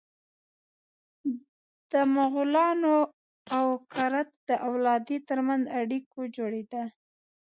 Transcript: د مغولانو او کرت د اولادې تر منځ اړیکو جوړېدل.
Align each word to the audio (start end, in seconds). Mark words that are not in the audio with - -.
د 1.91 1.93
مغولانو 2.15 2.95
او 3.57 3.65
کرت 3.93 4.29
د 4.49 4.51
اولادې 4.67 5.17
تر 5.29 5.39
منځ 5.47 5.63
اړیکو 5.79 6.19
جوړېدل. 6.35 6.87